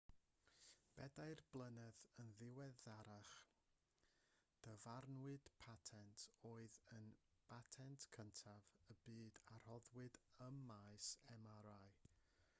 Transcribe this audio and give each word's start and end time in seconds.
bedair 0.99 1.41
blynedd 1.55 1.99
yn 2.21 2.29
ddiweddarach 2.37 3.33
dyfarnwyd 4.67 5.49
patent 5.65 6.23
oedd 6.51 6.77
yn 6.97 7.11
batent 7.51 8.07
cyntaf 8.15 8.71
y 8.95 8.95
byd 9.03 9.43
a 9.57 9.59
roddwyd 9.67 10.19
ym 10.49 10.57
maes 10.73 11.13
mri 11.45 11.77